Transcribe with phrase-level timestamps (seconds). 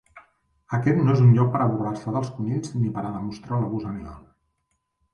[0.77, 3.89] Aquest no és un lloc per a burlar-se dels conills ni per a demostrar l'abús
[3.95, 4.21] animal.